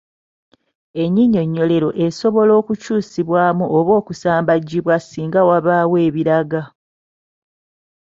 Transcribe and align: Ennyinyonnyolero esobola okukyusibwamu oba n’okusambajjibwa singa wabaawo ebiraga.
Ennyinyonnyolero 1.03 1.89
esobola 2.05 2.51
okukyusibwamu 2.61 3.63
oba 3.77 3.93
n’okusambajjibwa 3.95 4.95
singa 4.99 5.41
wabaawo 5.49 5.95
ebiraga. 6.07 6.61